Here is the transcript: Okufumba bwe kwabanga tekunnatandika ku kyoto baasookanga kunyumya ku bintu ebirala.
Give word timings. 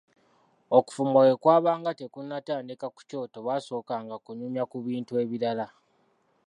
Okufumba 0.77 1.19
bwe 1.23 1.35
kwabanga 1.41 1.91
tekunnatandika 1.99 2.85
ku 2.95 3.01
kyoto 3.09 3.37
baasookanga 3.47 4.15
kunyumya 4.25 4.63
ku 4.71 4.77
bintu 4.85 5.11
ebirala. 5.23 5.67